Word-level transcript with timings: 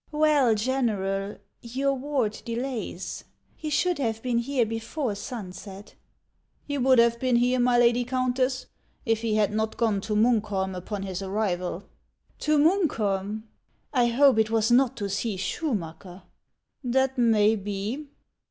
"Well, 0.25 0.55
General, 0.55 1.37
your 1.61 1.93
ward 1.93 2.41
delays. 2.43 3.23
He 3.55 3.69
should 3.69 3.99
have 3.99 4.23
been 4.23 4.39
here 4.39 4.65
before 4.65 5.13
sunset."" 5.13 5.93
He 6.67 6.79
would 6.79 6.97
have 6.97 7.19
been 7.19 7.35
here, 7.35 7.59
my 7.59 7.77
lady 7.77 8.03
Countess, 8.03 8.65
if 9.05 9.21
he 9.21 9.35
had 9.35 9.53
not 9.53 9.77
gone 9.77 10.01
to 10.01 10.15
Munkholm 10.15 10.75
upon 10.75 11.03
his 11.03 11.21
arrival."" 11.21 11.83
To 12.39 12.57
Munkholm! 12.57 13.43
I 13.93 14.07
hope 14.07 14.39
it 14.39 14.49
was 14.49 14.71
not 14.71 14.97
to 14.97 15.07
see 15.07 15.37
Schuruacker 15.37 16.23
?""That 16.95 17.19
may 17.19 17.55
be." 17.55 18.07